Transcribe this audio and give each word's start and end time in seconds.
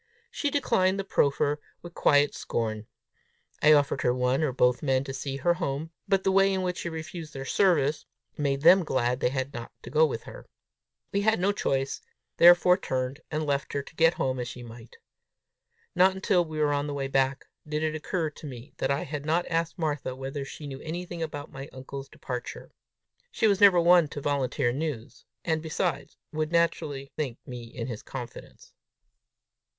She 0.31 0.49
declined 0.49 0.97
the 0.97 1.03
proffer 1.03 1.59
with 1.83 1.93
quiet 1.93 2.33
scorn. 2.33 2.87
I 3.61 3.73
offered 3.73 4.01
her 4.01 4.15
one 4.15 4.41
or 4.41 4.51
both 4.51 4.81
men 4.81 5.03
to 5.03 5.13
see 5.13 5.37
her 5.37 5.53
home, 5.53 5.91
but 6.07 6.23
the 6.23 6.31
way 6.31 6.51
in 6.51 6.63
which 6.63 6.79
she 6.79 6.89
refused 6.89 7.35
their 7.35 7.45
service, 7.45 8.07
made 8.35 8.61
them 8.61 8.83
glad 8.83 9.19
they 9.19 9.29
had 9.29 9.53
not 9.53 9.71
to 9.83 9.91
go 9.91 10.03
with 10.07 10.23
her. 10.23 10.47
We 11.11 11.21
had 11.21 11.39
no 11.39 11.51
choice, 11.51 12.01
therefore 12.37 12.77
turned 12.77 13.19
and 13.29 13.45
left 13.45 13.73
her 13.73 13.83
to 13.83 13.95
get 13.95 14.15
home 14.15 14.39
as 14.39 14.47
she 14.47 14.63
might. 14.63 14.97
Not 15.93 16.15
until 16.15 16.43
we 16.43 16.57
were 16.57 16.73
on 16.73 16.87
the 16.87 16.95
way 16.95 17.07
back, 17.07 17.45
did 17.67 17.83
it 17.83 17.93
occur 17.93 18.31
to 18.31 18.47
me 18.47 18.73
that 18.77 18.89
I 18.89 19.03
had 19.03 19.23
not 19.23 19.45
asked 19.49 19.77
Martha 19.77 20.15
whether 20.15 20.43
she 20.43 20.65
knew 20.65 20.79
anything 20.81 21.21
about 21.21 21.51
my 21.51 21.69
uncle's 21.71 22.09
departure. 22.09 22.71
She 23.29 23.45
was 23.45 23.61
never 23.61 23.79
one 23.79 24.07
to 24.07 24.19
volunteer 24.19 24.71
news, 24.73 25.25
and, 25.45 25.61
besides, 25.61 26.17
would 26.33 26.51
naturally 26.51 27.11
think 27.17 27.37
me 27.45 27.65
in 27.65 27.85
his 27.85 28.01
confidence! 28.01 28.73